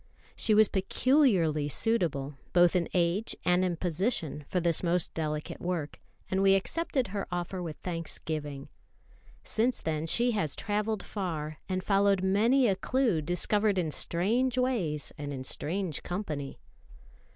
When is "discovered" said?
13.21-13.77